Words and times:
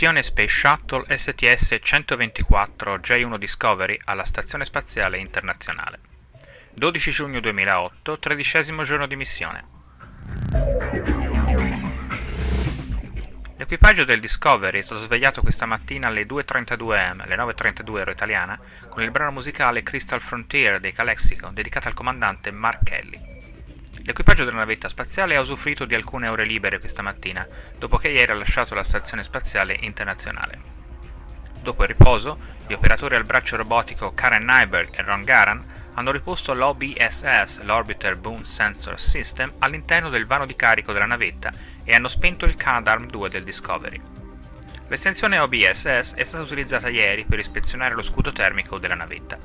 Missione 0.00 0.22
Space 0.22 0.48
Shuttle 0.48 1.04
STS-124 1.08 3.00
J1 3.00 3.36
Discovery 3.36 4.00
alla 4.04 4.24
Stazione 4.24 4.64
Spaziale 4.64 5.18
Internazionale. 5.18 5.98
12 6.72 7.10
giugno 7.10 7.38
2008, 7.38 8.18
tredicesimo 8.18 8.82
giorno 8.82 9.06
di 9.06 9.16
missione. 9.16 9.66
L'equipaggio 13.58 14.04
del 14.04 14.20
Discovery 14.20 14.78
è 14.78 14.82
stato 14.82 15.02
svegliato 15.02 15.42
questa 15.42 15.66
mattina 15.66 16.06
alle 16.06 16.24
2.32 16.24 16.98
am, 16.98 17.20
alle 17.20 17.36
9.32 17.36 17.98
ero 17.98 18.10
italiana, 18.10 18.58
con 18.88 19.02
il 19.02 19.10
brano 19.10 19.32
musicale 19.32 19.82
Crystal 19.82 20.22
Frontier 20.22 20.80
dei 20.80 20.94
Calexico, 20.94 21.50
dedicato 21.50 21.88
al 21.88 21.94
comandante 21.94 22.50
Mark 22.50 22.84
Kelly. 22.84 23.29
L'equipaggio 24.02 24.44
della 24.44 24.58
navetta 24.58 24.88
spaziale 24.88 25.36
ha 25.36 25.40
usufruito 25.40 25.84
di 25.84 25.94
alcune 25.94 26.28
ore 26.28 26.44
libere 26.44 26.78
questa 26.78 27.02
mattina, 27.02 27.46
dopo 27.78 27.96
che 27.98 28.08
ieri 28.08 28.32
ha 28.32 28.34
lasciato 28.34 28.74
la 28.74 28.82
Stazione 28.82 29.22
Spaziale 29.22 29.76
Internazionale. 29.80 30.58
Dopo 31.62 31.82
il 31.82 31.88
riposo, 31.88 32.38
gli 32.66 32.72
operatori 32.72 33.14
al 33.14 33.24
braccio 33.24 33.56
robotico 33.56 34.12
Karen 34.12 34.44
Nyberg 34.44 34.98
e 34.98 35.02
Ron 35.02 35.22
Garan 35.22 35.64
hanno 35.94 36.12
riposto 36.12 36.54
l'OBSS, 36.54 37.62
l'Orbiter 37.62 38.16
Boom 38.16 38.42
Sensor 38.42 38.98
System, 38.98 39.52
all'interno 39.58 40.08
del 40.08 40.26
vano 40.26 40.46
di 40.46 40.56
carico 40.56 40.92
della 40.92 41.04
navetta 41.04 41.52
e 41.84 41.94
hanno 41.94 42.08
spento 42.08 42.46
il 42.46 42.56
Canadarm 42.56 43.06
2 43.06 43.28
del 43.28 43.44
Discovery. 43.44 44.00
L'estensione 44.88 45.38
OBSS 45.38 46.14
è 46.14 46.24
stata 46.24 46.42
utilizzata 46.42 46.88
ieri 46.88 47.24
per 47.24 47.38
ispezionare 47.38 47.94
lo 47.94 48.02
scudo 48.02 48.32
termico 48.32 48.78
della 48.78 48.94
navetta. 48.94 49.38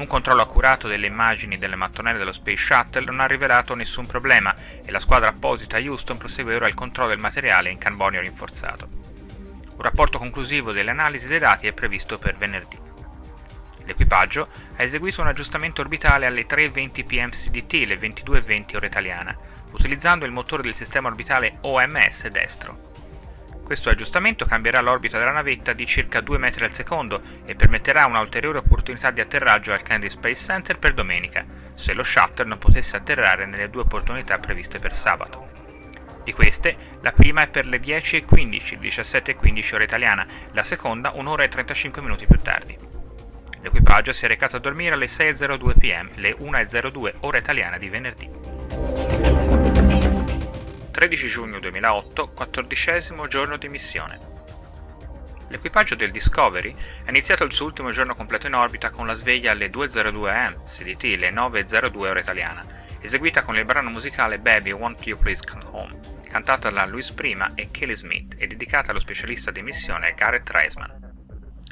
Un 0.00 0.06
controllo 0.06 0.40
accurato 0.40 0.88
delle 0.88 1.08
immagini 1.08 1.58
delle 1.58 1.76
mattonelle 1.76 2.16
dello 2.16 2.32
Space 2.32 2.64
Shuttle 2.64 3.04
non 3.04 3.20
ha 3.20 3.26
rivelato 3.26 3.74
nessun 3.74 4.06
problema 4.06 4.56
e 4.82 4.90
la 4.90 4.98
squadra 4.98 5.28
apposita 5.28 5.76
a 5.76 5.80
Houston 5.80 6.16
prosegue 6.16 6.54
ora 6.54 6.68
il 6.68 6.74
controllo 6.74 7.10
del 7.10 7.18
materiale 7.18 7.70
in 7.70 7.76
carbonio 7.76 8.22
rinforzato. 8.22 8.88
Un 8.88 9.82
rapporto 9.82 10.16
conclusivo 10.16 10.72
delle 10.72 10.90
analisi 10.90 11.26
dei 11.26 11.38
dati 11.38 11.66
è 11.66 11.74
previsto 11.74 12.16
per 12.16 12.38
venerdì. 12.38 12.78
L'equipaggio 13.84 14.48
ha 14.76 14.82
eseguito 14.82 15.20
un 15.20 15.26
aggiustamento 15.26 15.82
orbitale 15.82 16.24
alle 16.24 16.46
3.20 16.46 17.04
pm 17.04 17.28
CDT, 17.28 17.86
le 17.86 17.98
22.20 17.98 18.76
ora 18.76 18.86
italiana, 18.86 19.36
utilizzando 19.72 20.24
il 20.24 20.32
motore 20.32 20.62
del 20.62 20.74
sistema 20.74 21.08
orbitale 21.08 21.58
OMS 21.60 22.26
destro. 22.28 22.89
Questo 23.70 23.90
aggiustamento 23.90 24.46
cambierà 24.46 24.80
l'orbita 24.80 25.16
della 25.16 25.30
navetta 25.30 25.72
di 25.72 25.86
circa 25.86 26.20
2 26.20 26.38
metri 26.38 26.64
al 26.64 26.72
secondo 26.72 27.22
e 27.44 27.54
permetterà 27.54 28.04
una 28.04 28.18
ulteriore 28.18 28.58
opportunità 28.58 29.12
di 29.12 29.20
atterraggio 29.20 29.72
al 29.72 29.82
Kennedy 29.82 30.10
Space 30.10 30.42
Center 30.42 30.76
per 30.76 30.92
domenica, 30.92 31.46
se 31.74 31.92
lo 31.92 32.02
shuttle 32.02 32.46
non 32.46 32.58
potesse 32.58 32.96
atterrare 32.96 33.46
nelle 33.46 33.70
due 33.70 33.82
opportunità 33.82 34.38
previste 34.38 34.80
per 34.80 34.92
sabato. 34.92 35.50
Di 36.24 36.32
queste, 36.32 36.98
la 37.00 37.12
prima 37.12 37.42
è 37.42 37.46
per 37.46 37.64
le 37.64 37.80
10.15, 37.80 38.80
17.15 38.80 39.74
ora 39.76 39.84
italiana, 39.84 40.26
la 40.50 40.64
seconda 40.64 41.12
un'ora 41.14 41.44
e 41.44 41.48
35 41.48 42.02
minuti 42.02 42.26
più 42.26 42.40
tardi. 42.40 42.76
L'equipaggio 43.60 44.12
si 44.12 44.24
è 44.24 44.28
recato 44.28 44.56
a 44.56 44.58
dormire 44.58 44.94
alle 44.94 45.06
6.02 45.06 45.78
pm, 45.78 46.10
le 46.16 46.36
1.02 46.36 47.12
ora 47.20 47.38
italiana 47.38 47.78
di 47.78 47.88
venerdì. 47.88 49.09
13 51.00 51.28
giugno 51.28 51.58
2008, 51.60 52.32
quattordicesimo 52.32 53.26
giorno 53.26 53.56
di 53.56 53.70
missione. 53.70 54.18
L'equipaggio 55.48 55.94
del 55.94 56.10
Discovery 56.10 56.76
ha 57.06 57.08
iniziato 57.08 57.42
il 57.42 57.52
suo 57.52 57.64
ultimo 57.64 57.90
giorno 57.90 58.14
completo 58.14 58.48
in 58.48 58.54
orbita 58.54 58.90
con 58.90 59.06
la 59.06 59.14
sveglia 59.14 59.52
alle 59.52 59.70
2.02 59.70 60.28
am, 60.28 60.62
CDT, 60.64 61.18
le 61.18 61.30
9.02 61.30 61.96
ora 62.00 62.20
italiana, 62.20 62.62
eseguita 63.00 63.42
con 63.44 63.56
il 63.56 63.64
brano 63.64 63.88
musicale 63.88 64.40
Baby 64.40 64.72
Won't 64.72 65.06
You 65.06 65.18
Please 65.18 65.42
Come 65.42 65.64
Home, 65.70 65.98
cantata 66.28 66.68
da 66.68 66.84
Louis 66.84 67.10
Prima 67.12 67.52
e 67.54 67.70
Kelly 67.70 67.96
Smith 67.96 68.34
e 68.36 68.46
dedicata 68.46 68.90
allo 68.90 69.00
specialista 69.00 69.50
di 69.50 69.62
missione 69.62 70.12
Gareth 70.12 70.50
Reisman. 70.50 71.14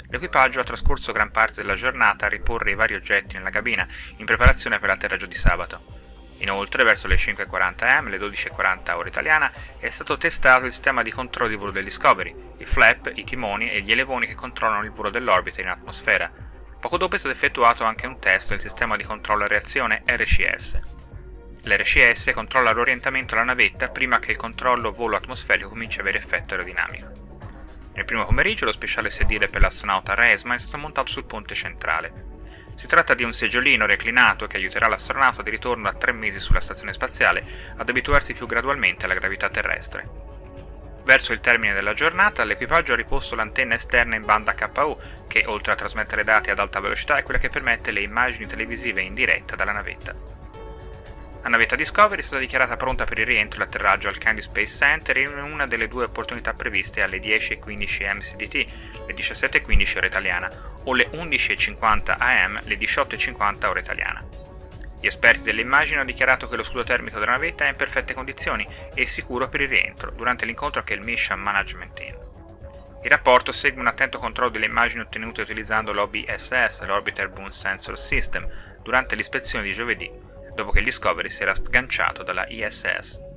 L'equipaggio 0.09 0.61
ha 0.61 0.65
trascorso 0.65 1.13
gran 1.13 1.31
parte 1.31 1.61
della 1.61 1.75
giornata 1.75 2.25
a 2.25 2.31
riporre 2.31 2.71
i 2.71 2.75
vari 2.75 2.95
oggetti 2.95 3.37
nella 3.37 3.51
cabina 3.51 3.87
in 4.17 4.25
preparazione 4.25 4.79
per 4.79 4.89
l'atterraggio 4.89 5.27
di 5.27 5.35
sabato. 5.35 6.08
Inoltre, 6.39 6.85
verso 6.85 7.09
le 7.09 7.17
5.40 7.17 7.87
am, 7.89 8.09
le 8.09 8.19
12.40 8.19 8.95
ora 8.95 9.09
italiana, 9.09 9.53
è 9.79 9.89
stato 9.91 10.17
testato 10.17 10.67
il 10.67 10.73
sistema 10.73 11.03
di 11.03 11.11
controllo 11.11 11.51
di 11.51 11.57
volo 11.57 11.73
del 11.73 11.85
Discovery, 11.85 12.35
i 12.59 12.65
flap, 12.65 13.11
i 13.15 13.25
timoni 13.25 13.71
e 13.71 13.81
gli 13.81 13.91
elevoni 13.91 14.27
che 14.27 14.35
controllano 14.35 14.85
il 14.85 14.93
volo 14.93 15.11
dell'orbita 15.11 15.61
in 15.61 15.69
atmosfera. 15.69 16.31
Poco 16.81 16.97
dopo 16.97 17.17
è 17.17 17.19
stato 17.19 17.35
effettuato 17.35 17.83
anche 17.83 18.07
un 18.07 18.21
test 18.21 18.51
del 18.51 18.61
sistema 18.61 18.97
di 18.97 19.03
controllo 19.03 19.45
a 19.45 19.49
reazione 19.49 20.03
RCS. 20.07 20.81
L'RCS 21.63 22.31
controlla 22.33 22.71
l'orientamento 22.71 23.35
della 23.35 23.47
navetta 23.47 23.89
prima 23.89 24.21
che 24.21 24.31
il 24.31 24.37
controllo 24.37 24.93
volo 24.93 25.17
atmosferico 25.17 25.69
cominci 25.69 25.99
a 25.99 26.03
avere 26.03 26.19
effetto 26.19 26.55
aerodinamico. 26.55 27.27
Nel 27.95 28.05
primo 28.05 28.25
pomeriggio 28.25 28.65
lo 28.65 28.71
speciale 28.71 29.11
sedile 29.11 29.49
per 29.49 29.61
l'astronauta 29.61 30.15
Resma 30.15 30.55
è 30.55 30.59
stato 30.59 30.79
montato 30.79 31.11
sul 31.11 31.25
ponte 31.25 31.57
centrale. 31.57 32.37
Si 32.79 32.87
tratta 32.87 33.15
di 33.15 33.25
un 33.25 33.33
seggiolino 33.33 33.87
reclinato 33.87 34.47
che 34.47 34.57
aiuterà 34.57 34.87
l'astronauta 34.87 35.43
di 35.43 35.51
ritorno 35.51 35.89
a 35.89 35.95
tre 35.95 36.13
mesi 36.13 36.39
sulla 36.39 36.61
stazione 36.61 36.93
spaziale 36.93 37.45
ad 37.77 37.89
abituarsi 37.89 38.35
più 38.35 38.47
gradualmente 38.47 39.05
alla 39.05 39.15
gravità 39.15 39.51
terrestre. 39.51 40.09
Verso 41.03 41.33
il 41.33 41.41
termine 41.41 41.75
della 41.75 41.93
giornata, 41.93 42.45
l'equipaggio 42.45 42.93
ha 42.93 42.97
riposto 42.97 43.35
l'antenna 43.35 43.75
esterna 43.75 44.15
in 44.15 44.25
banda 44.25 44.55
KU, 44.55 44.97
che 45.27 45.43
oltre 45.47 45.73
a 45.73 45.75
trasmettere 45.75 46.23
dati 46.23 46.51
ad 46.51 46.61
alta 46.61 46.79
velocità 46.79 47.17
è 47.17 47.25
quella 47.25 47.41
che 47.41 47.49
permette 47.49 47.91
le 47.91 48.03
immagini 48.03 48.47
televisive 48.47 49.01
in 49.01 49.15
diretta 49.15 49.57
dalla 49.57 49.73
navetta. 49.73 50.15
La 51.43 51.49
navetta 51.49 51.75
Discovery 51.75 52.21
è 52.21 52.25
stata 52.25 52.41
dichiarata 52.41 52.77
pronta 52.77 53.05
per 53.05 53.19
il 53.19 53.27
rientro 53.27 53.61
e 53.61 53.65
l'atterraggio 53.65 54.07
al 54.07 54.19
Candy 54.19 54.43
Space 54.43 54.77
Center 54.77 55.17
in 55.17 55.37
una 55.39 55.67
delle 55.67 55.89
due 55.89 56.05
opportunità 56.05 56.53
previste 56.53 57.03
alle 57.03 57.19
10.15 57.19 58.15
MCDT, 58.15 58.55
le 59.07 59.15
17.15 59.15 59.97
ora 59.97 60.07
italiana, 60.07 60.51
o 60.89 60.95
le 60.95 61.11
11.50 61.13 62.17
AM, 62.19 62.61
le 62.65 62.79
18.50 62.79 63.67
ora 63.67 63.79
italiana. 63.79 64.27
Gli 65.01 65.07
esperti 65.07 65.43
delle 65.43 65.61
immagini 65.61 65.97
hanno 65.97 66.07
dichiarato 66.07 66.49
che 66.49 66.57
lo 66.57 66.65
scudo 66.65 66.83
termico 66.83 67.19
della 67.19 67.33
navetta 67.33 67.67
è 67.67 67.69
in 67.69 67.77
perfette 67.77 68.15
condizioni 68.15 68.67
e 68.95 69.07
sicuro 69.07 69.49
per 69.49 69.61
il 69.61 69.69
rientro 69.69 70.11
durante 70.11 70.47
l'incontro 70.47 70.83
che 70.83 70.95
il 70.95 71.03
Mission 71.03 71.41
Management 71.41 71.93
Team. 71.93 72.17
Il 73.03 73.11
rapporto 73.11 73.53
segue 73.53 73.81
un 73.81 73.87
attento 73.87 74.19
controllo 74.19 74.51
delle 74.51 74.67
immagini 74.67 75.03
ottenute 75.03 75.43
utilizzando 75.43 75.93
l'OBSS, 75.93 76.83
l'Orbiter 76.85 77.29
Boom 77.29 77.51
Sensor 77.51 77.97
System, 77.99 78.49
durante 78.83 79.15
l'ispezione 79.15 79.65
di 79.65 79.73
giovedì, 79.73 80.11
dopo 80.55 80.73
che 80.73 80.79
il 80.79 80.87
Discovery 80.87 81.29
si 81.29 81.43
era 81.43 81.55
sganciato 81.55 82.23
dalla 82.23 82.47
ISS. 82.49 83.28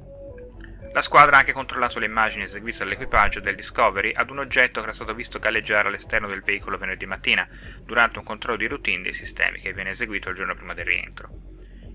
La 0.93 1.01
squadra 1.01 1.37
ha 1.37 1.39
anche 1.39 1.53
controllato 1.53 1.99
le 1.99 2.05
immagini 2.05 2.43
eseguite 2.43 2.79
dall'equipaggio 2.79 3.39
del 3.39 3.55
Discovery 3.55 4.11
ad 4.13 4.29
un 4.29 4.39
oggetto 4.39 4.79
che 4.79 4.87
era 4.87 4.93
stato 4.93 5.13
visto 5.13 5.39
galleggiare 5.39 5.87
all'esterno 5.87 6.27
del 6.27 6.43
veicolo 6.43 6.77
venerdì 6.77 7.05
mattina, 7.05 7.47
durante 7.85 8.19
un 8.19 8.25
controllo 8.25 8.57
di 8.57 8.67
routine 8.67 9.01
dei 9.01 9.13
sistemi 9.13 9.61
che 9.61 9.71
viene 9.71 9.91
eseguito 9.91 10.29
il 10.29 10.35
giorno 10.35 10.53
prima 10.53 10.73
del 10.73 10.85
rientro. 10.85 11.29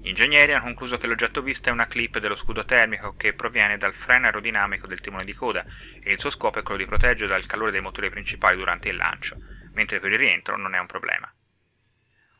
Gli 0.00 0.08
ingegneri 0.08 0.54
hanno 0.54 0.64
concluso 0.64 0.96
che 0.96 1.06
l'oggetto 1.06 1.42
visto 1.42 1.68
è 1.68 1.72
una 1.72 1.88
clip 1.88 2.18
dello 2.18 2.36
scudo 2.36 2.64
termico 2.64 3.16
che 3.16 3.34
proviene 3.34 3.76
dal 3.76 3.92
freno 3.92 4.26
aerodinamico 4.26 4.86
del 4.86 5.00
timone 5.00 5.24
di 5.24 5.34
coda 5.34 5.62
e 6.00 6.12
il 6.12 6.18
suo 6.18 6.30
scopo 6.30 6.58
è 6.58 6.62
quello 6.62 6.78
di 6.78 6.86
proteggere 6.86 7.28
dal 7.28 7.44
calore 7.44 7.72
dei 7.72 7.82
motori 7.82 8.08
principali 8.08 8.56
durante 8.56 8.88
il 8.88 8.96
lancio, 8.96 9.36
mentre 9.72 10.00
per 10.00 10.10
il 10.10 10.18
rientro 10.18 10.56
non 10.56 10.74
è 10.74 10.78
un 10.78 10.86
problema. 10.86 11.30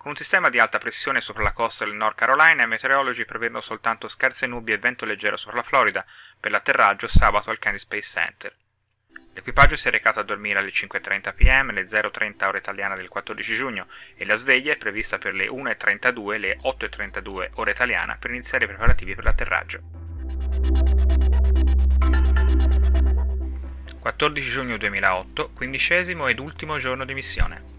Con 0.07 0.15
un 0.15 0.21
sistema 0.21 0.51
di 0.51 0.61
alta 0.61 0.79
pressione 0.79 1.21
sopra 1.21 1.43
la 1.43 1.51
costa 1.51 1.85
del 1.85 1.95
North 1.95 2.15
Carolina, 2.15 2.63
i 2.63 2.69
meteorologi 2.69 3.25
prevedono 3.25 3.61
soltanto 3.61 4.07
scarse 4.07 4.47
nubi 4.47 4.71
e 4.71 4.79
vento 4.79 5.05
leggero 5.05 5.37
sopra 5.37 5.57
la 5.57 5.65
Florida 5.65 6.07
per 6.39 6.53
l'atterraggio 6.53 7.09
sabato 7.09 7.51
al 7.51 7.59
Kennedy 7.59 7.81
Space 7.81 8.21
Center. 8.21 8.57
L'equipaggio 9.33 9.75
si 9.75 9.89
è 9.89 9.91
recato 9.91 10.21
a 10.21 10.23
dormire 10.23 10.61
alle 10.61 10.71
5.30 10.71 11.35
pm, 11.35 11.73
le 11.73 11.83
0.30 11.83 12.47
ora 12.47 12.57
italiana 12.57 12.95
del 12.95 13.09
14 13.09 13.55
giugno, 13.57 13.89
e 14.15 14.25
la 14.25 14.37
sveglia 14.37 14.73
è 14.73 14.77
prevista 14.77 15.19
per 15.19 15.35
le 15.35 15.49
1.32 15.49 16.39
le 16.39 16.57
8.32 16.63 17.51
ora 17.55 17.71
italiana 17.73 18.17
per 18.17 18.31
iniziare 18.31 18.63
i 18.63 18.69
preparativi 18.69 19.17
per 19.17 19.25
l'atterraggio. 19.25 19.81
14 23.99 24.49
giugno 24.51 24.77
2008, 24.77 25.51
quindicesimo 25.51 26.29
ed 26.29 26.39
ultimo 26.39 26.79
giorno 26.79 27.05
di 27.05 27.13
missione. 27.13 27.76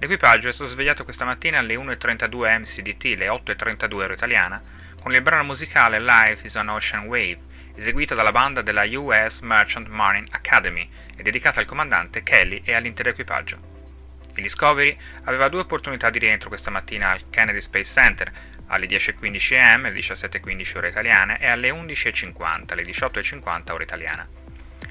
L'equipaggio 0.00 0.48
è 0.48 0.52
stato 0.52 0.70
svegliato 0.70 1.02
questa 1.02 1.24
mattina 1.24 1.58
alle 1.58 1.74
1.32 1.74 2.60
MCDT, 2.60 3.18
le 3.18 3.26
8.32 3.26 3.94
ora 3.94 4.12
italiana, 4.12 4.62
con 5.02 5.12
il 5.12 5.22
brano 5.22 5.42
musicale 5.42 5.98
Life 5.98 6.46
is 6.46 6.54
an 6.54 6.68
Ocean 6.68 7.06
Wave, 7.06 7.40
eseguita 7.74 8.14
dalla 8.14 8.30
banda 8.30 8.62
della 8.62 8.84
US 8.96 9.40
Merchant 9.40 9.88
Marine 9.88 10.28
Academy 10.30 10.88
e 11.16 11.22
dedicata 11.24 11.58
al 11.58 11.66
comandante 11.66 12.22
Kelly 12.22 12.62
e 12.64 12.74
all'intero 12.74 13.08
equipaggio. 13.08 13.58
Il 14.36 14.44
Discovery 14.44 14.96
aveva 15.24 15.48
due 15.48 15.62
opportunità 15.62 16.10
di 16.10 16.20
rientro 16.20 16.48
questa 16.48 16.70
mattina 16.70 17.10
al 17.10 17.28
Kennedy 17.28 17.60
Space 17.60 17.92
Center, 17.92 18.30
alle 18.68 18.86
10.15 18.86 19.58
am, 19.58 19.82
le 19.82 19.94
17.15 19.94 20.76
ore 20.76 20.88
italiane, 20.90 21.40
e 21.40 21.50
alle 21.50 21.70
11.50, 21.70 22.76
le 22.76 22.82
18.50 22.84 23.72
ore 23.72 23.82
italiana. 23.82 24.28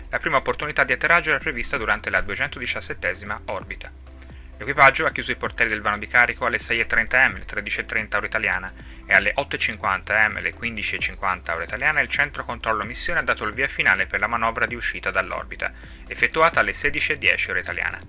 La 0.10 0.19
prima 0.19 0.36
opportunità 0.36 0.83
di 0.83 0.92
atterraggio 0.92 1.30
era 1.30 1.39
prevista 1.39 1.77
durante 1.77 2.10
la 2.10 2.19
217 2.19 3.25
orbita. 3.45 4.06
L'equipaggio 4.57 5.06
ha 5.06 5.12
chiuso 5.12 5.31
i 5.31 5.36
portelli 5.36 5.69
del 5.69 5.81
vano 5.81 6.00
di 6.00 6.07
carico 6.07 6.48
alle 6.48 6.57
6.30 6.57 7.30
m, 7.30 7.36
alle 7.36 7.45
13.30 7.45 8.15
ora 8.15 8.25
italiana, 8.25 8.74
e 9.06 9.13
alle 9.13 9.33
8.50 9.38 10.31
m, 10.31 10.36
alle 10.38 10.54
15.50 10.56 11.51
ora 11.51 11.63
italiana 11.63 12.01
il 12.01 12.09
centro 12.09 12.44
controllo 12.44 12.83
missione 12.83 13.19
ha 13.19 13.24
dato 13.24 13.44
il 13.44 13.54
via 13.54 13.68
finale 13.68 14.07
per 14.07 14.19
la 14.19 14.27
manovra 14.27 14.65
di 14.65 14.74
uscita 14.74 15.12
dall'orbita, 15.12 15.71
effettuata 16.07 16.59
alle 16.59 16.71
16.10 16.71 17.51
ora 17.51 17.59
italiana. 17.59 18.00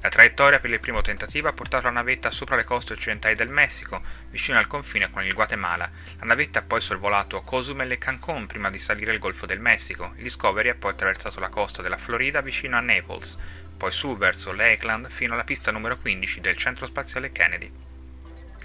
La 0.00 0.10
traiettoria 0.10 0.60
per 0.60 0.70
il 0.70 0.78
primo 0.78 1.02
tentativo 1.02 1.48
ha 1.48 1.52
portato 1.52 1.86
la 1.86 1.90
navetta 1.90 2.30
sopra 2.30 2.54
le 2.54 2.62
coste 2.62 2.92
occidentali 2.92 3.34
del 3.34 3.50
Messico, 3.50 4.00
vicino 4.30 4.56
al 4.56 4.68
confine 4.68 5.10
con 5.10 5.24
il 5.24 5.34
Guatemala. 5.34 5.90
La 6.20 6.26
navetta 6.26 6.60
ha 6.60 6.62
poi 6.62 6.80
sorvolato 6.80 7.40
Cozumel 7.40 7.90
e 7.90 7.98
Cancun 7.98 8.46
prima 8.46 8.70
di 8.70 8.78
salire 8.78 9.12
il 9.12 9.18
Golfo 9.18 9.46
del 9.46 9.58
Messico. 9.58 10.12
Il 10.14 10.22
Discovery 10.22 10.68
ha 10.68 10.76
poi 10.76 10.92
attraversato 10.92 11.40
la 11.40 11.48
costa 11.48 11.82
della 11.82 11.98
Florida 11.98 12.40
vicino 12.40 12.76
a 12.76 12.80
Naples, 12.80 13.36
poi 13.78 13.92
su 13.92 14.16
verso 14.18 14.52
Lakeland 14.52 15.08
fino 15.08 15.32
alla 15.32 15.44
pista 15.44 15.70
numero 15.70 15.96
15 15.96 16.40
del 16.42 16.56
centro 16.56 16.84
spaziale 16.84 17.32
Kennedy. 17.32 17.72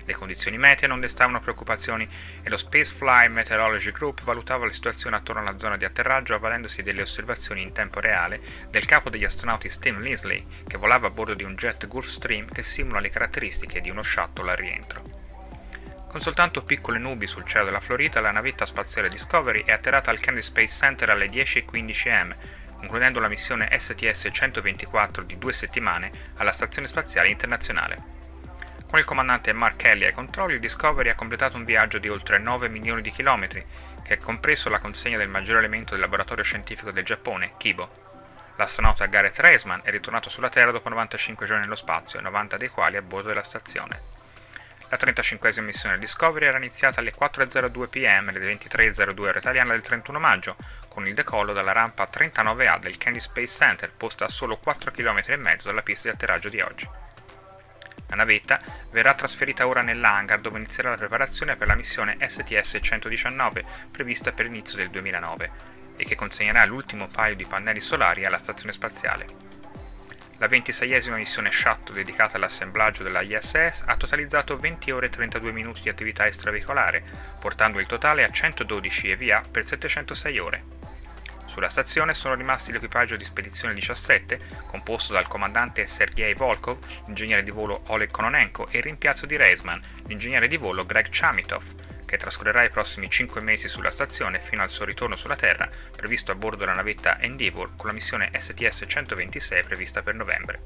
Le 0.06 0.14
condizioni 0.16 0.58
meteo 0.58 0.90
non 0.90 1.00
destavano 1.00 1.40
preoccupazioni 1.40 2.06
e 2.42 2.50
lo 2.50 2.58
Spacefly 2.58 3.30
Meteorology 3.30 3.92
Group 3.92 4.22
valutava 4.24 4.66
la 4.66 4.74
situazione 4.74 5.16
attorno 5.16 5.42
alla 5.42 5.58
zona 5.58 5.78
di 5.78 5.86
atterraggio 5.86 6.34
avvalendosi 6.34 6.82
delle 6.82 7.04
osservazioni 7.04 7.62
in 7.62 7.72
tempo 7.72 8.02
reale 8.02 8.42
del 8.70 8.86
capo 8.86 9.10
degli 9.10 9.24
astronauti 9.24 9.70
Steve 9.70 10.02
Linsley, 10.02 10.46
che 10.68 10.78
volava 10.78 11.08
a 11.08 11.10
bordo 11.10 11.36
di 11.36 11.44
un 11.44 11.56
jet 11.56 11.88
Gulfstream 11.88 12.50
che 12.50 12.64
simula 12.64 13.00
le 13.00 13.10
caratteristiche 13.10 13.80
di 13.80 13.90
uno 13.90 14.04
shuttle 14.04 14.52
al 14.52 14.58
rientro. 14.58 15.22
Con 16.10 16.22
soltanto 16.22 16.64
piccole 16.64 17.00
nubi 17.00 17.26
sul 17.26 17.46
cielo 17.46 17.66
della 17.66 17.80
Florida, 17.80 18.20
la 18.20 18.32
navetta 18.32 18.66
spaziale 18.66 19.10
Discovery 19.10 19.64
è 19.64 19.72
atterrata 19.72 20.12
al 20.12 20.20
Kennedy 20.20 20.44
Space 20.44 20.76
Center 20.76 21.10
alle 21.10 21.28
10.15 21.28 22.12
am, 22.12 22.36
concludendo 22.84 23.22
la 23.22 23.30
missione 23.30 23.70
STS-124 23.72 25.22
di 25.22 25.38
due 25.38 25.54
settimane 25.54 26.12
alla 26.36 26.52
Stazione 26.52 26.90
Spaziale 26.90 27.30
Internazionale. 27.30 28.12
Con 28.90 29.00
il 29.00 29.06
comandante 29.06 29.54
Mark 29.54 29.78
Kelly 29.78 30.04
ai 30.04 30.12
controlli, 30.14 30.56
il 30.56 30.60
Discovery 30.60 31.08
ha 31.08 31.16
completato 31.16 31.56
un 31.56 31.64
viaggio 31.64 31.98
di 31.98 32.10
oltre 32.10 32.40
9 32.40 32.68
milioni 32.68 33.02
di 33.02 33.12
chilometri, 33.12 33.66
che 34.04 34.16
ha 34.16 34.18
compreso 34.18 34.68
la 34.68 34.80
consegna 34.80 35.18
del 35.18 35.30
maggiore 35.30 35.60
elemento 35.60 35.92
del 35.94 36.02
laboratorio 36.02 36.44
scientifico 36.44 36.92
del 36.92 37.06
Giappone, 37.06 37.54
Kibo. 37.56 37.90
L'astronauta 38.58 39.06
Gareth 39.06 39.40
Reisman 39.40 39.80
è 39.84 39.90
ritornato 39.90 40.30
sulla 40.30 40.50
Terra 40.50 40.72
dopo 40.72 40.90
95 40.90 41.46
giorni 41.46 41.64
nello 41.64 41.76
spazio, 41.76 42.20
90 42.20 42.58
dei 42.58 42.68
quali 42.68 42.98
a 42.98 43.02
bordo 43.02 43.30
della 43.30 43.44
stazione. 43.44 44.23
La 44.94 45.00
35esima 45.00 45.64
missione 45.64 45.98
Discovery 45.98 46.46
era 46.46 46.58
iniziata 46.58 47.00
alle 47.00 47.12
4.02 47.12 47.90
pm 47.90 48.30
alle 48.30 48.54
23.02 48.54 49.22
ora 49.22 49.40
italiana 49.40 49.72
del 49.72 49.82
31 49.82 50.20
maggio, 50.20 50.56
con 50.88 51.08
il 51.08 51.16
decollo 51.16 51.52
dalla 51.52 51.72
rampa 51.72 52.08
39A 52.08 52.78
del 52.78 52.98
Kennedy 52.98 53.20
Space 53.20 53.58
Center, 53.58 53.92
posta 53.92 54.26
a 54.26 54.30
solo 54.30 54.56
4 54.58 54.92
km 54.92 55.24
e 55.26 55.38
mezzo 55.38 55.68
dalla 55.68 55.82
pista 55.82 56.10
di 56.10 56.14
atterraggio 56.14 56.50
di 56.50 56.62
oggi. 56.62 56.88
La 58.10 58.16
navetta 58.16 58.62
verrà 58.92 59.16
trasferita 59.16 59.66
ora 59.66 59.82
nell'hangar 59.82 60.40
dove 60.40 60.60
inizierà 60.60 60.92
la 60.92 60.98
preparazione 60.98 61.56
per 61.56 61.66
la 61.66 61.76
missione 61.76 62.18
STS-119 62.20 63.64
prevista 63.90 64.32
per 64.32 64.46
l'inizio 64.46 64.78
del 64.78 64.92
2009 64.92 65.52
e 65.96 66.06
che 66.06 66.14
consegnerà 66.14 66.64
l'ultimo 66.66 67.08
paio 67.08 67.36
di 67.36 67.48
pannelli 67.48 67.82
solari 67.82 68.26
alla 68.26 68.38
stazione 68.38 68.74
spaziale. 68.74 69.53
La 70.38 70.48
26esima 70.48 71.16
missione 71.16 71.52
Shuttle 71.52 71.94
dedicata 71.96 72.36
all'assemblaggio 72.36 73.04
della 73.04 73.22
ISS 73.22 73.84
ha 73.86 73.96
totalizzato 73.96 74.58
20 74.58 74.92
ore 74.92 75.06
e 75.06 75.10
32 75.10 75.52
minuti 75.52 75.82
di 75.82 75.90
attività 75.90 76.26
extraveicolare, 76.26 77.04
portando 77.40 77.80
il 77.80 77.86
totale 77.86 78.24
a 78.24 78.30
112 78.30 79.12
EVA 79.12 79.42
per 79.50 79.64
706 79.64 80.40
ore. 80.40 80.64
Sulla 81.46 81.70
stazione 81.70 82.16
sono 82.16 82.34
rimasti 82.34 82.72
l'equipaggio 82.72 83.16
di 83.16 83.24
spedizione 83.24 83.76
17, 83.76 84.40
composto 84.66 85.14
dal 85.14 85.28
comandante 85.28 85.86
Sergei 85.86 86.34
Volkov, 86.34 86.80
l'ingegnere 87.06 87.44
di 87.44 87.52
volo 87.52 87.84
Oleg 87.88 88.10
Kononenko 88.10 88.68
e 88.70 88.78
il 88.78 88.84
rimpiazzo 88.84 89.28
di 89.28 89.38
Reisman, 89.38 89.82
l'ingegnere 90.08 90.48
di 90.48 90.58
volo 90.58 90.84
Greg 90.84 91.08
Chamitov, 91.12 91.64
che 92.14 92.20
trascorrerà 92.20 92.64
i 92.64 92.70
prossimi 92.70 93.10
5 93.10 93.42
mesi 93.42 93.68
sulla 93.68 93.90
stazione 93.90 94.40
fino 94.40 94.62
al 94.62 94.70
suo 94.70 94.86
ritorno 94.86 95.16
sulla 95.16 95.36
Terra, 95.36 95.68
previsto 95.96 96.32
a 96.32 96.36
bordo 96.36 96.58
della 96.58 96.76
navetta 96.76 97.20
Endeavour 97.20 97.76
con 97.76 97.88
la 97.88 97.94
missione 97.94 98.30
STS-126 98.32 99.64
prevista 99.64 100.04
per 100.04 100.14
novembre. 100.14 100.62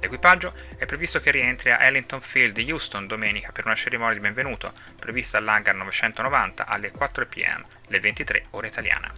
L'equipaggio 0.00 0.54
è 0.78 0.86
previsto 0.86 1.20
che 1.20 1.30
rientri 1.30 1.72
a 1.72 1.84
Ellington 1.84 2.22
Field 2.22 2.54
di 2.54 2.72
Houston 2.72 3.06
domenica 3.06 3.52
per 3.52 3.66
una 3.66 3.74
cerimonia 3.74 4.14
di 4.14 4.20
benvenuto, 4.20 4.72
prevista 4.98 5.36
all'hangar 5.36 5.74
990 5.74 6.64
alle 6.64 6.90
4 6.90 7.26
pm, 7.26 7.62
le 7.88 8.00
23 8.00 8.46
ore 8.52 8.68
italiana. 8.68 9.12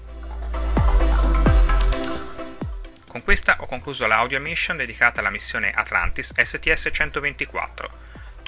Con 3.07 3.23
questa 3.23 3.59
ho 3.61 3.67
concluso 3.67 4.09
l'audio 4.09 4.41
mission 4.41 4.77
dedicata 4.77 5.21
alla 5.21 5.31
missione 5.31 5.71
Atlantis 5.71 6.33
STS-124. 6.35 7.87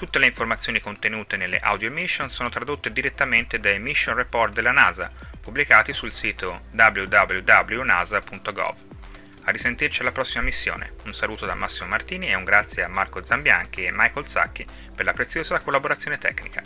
Tutte 0.01 0.17
le 0.17 0.25
informazioni 0.25 0.79
contenute 0.79 1.37
nelle 1.37 1.57
audio 1.57 1.91
mission 1.91 2.27
sono 2.27 2.49
tradotte 2.49 2.91
direttamente 2.91 3.59
dai 3.59 3.77
mission 3.77 4.15
report 4.15 4.51
della 4.51 4.71
NASA, 4.71 5.11
pubblicati 5.39 5.93
sul 5.93 6.11
sito 6.11 6.61
www.nasa.gov. 6.71 8.75
A 9.43 9.51
risentirci 9.51 10.01
alla 10.01 10.11
prossima 10.11 10.43
missione. 10.43 10.93
Un 11.05 11.13
saluto 11.13 11.45
da 11.45 11.53
Massimo 11.53 11.89
Martini 11.89 12.29
e 12.29 12.35
un 12.35 12.43
grazie 12.43 12.83
a 12.83 12.87
Marco 12.87 13.23
Zambianchi 13.23 13.83
e 13.83 13.91
Michael 13.91 14.27
Zacchi 14.27 14.65
per 14.95 15.05
la 15.05 15.13
preziosa 15.13 15.59
collaborazione 15.59 16.17
tecnica. 16.17 16.63